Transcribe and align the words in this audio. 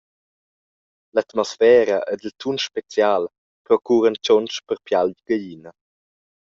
L’atmosfera 1.13 1.97
ed 2.11 2.19
il 2.27 2.33
tun 2.41 2.57
special 2.67 3.23
procuran 3.65 4.15
tgunsch 4.23 4.59
per 4.67 4.77
pial 4.85 5.07
gaglina. 5.27 5.71